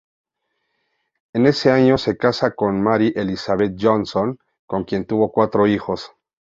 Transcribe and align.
En 1.33 1.45
ese 1.45 1.69
año 1.69 1.99
se 1.99 2.17
casa 2.17 2.55
con 2.55 2.81
Mary 2.81 3.13
Elizabeth 3.15 3.75
Johnson, 3.79 4.39
con 4.65 4.83
quien 4.83 5.05
tuvo 5.05 5.31
cuatro 5.31 5.67
hijos. 5.67 6.11